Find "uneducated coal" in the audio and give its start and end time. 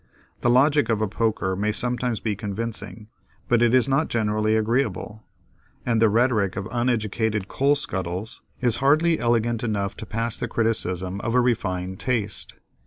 6.71-7.75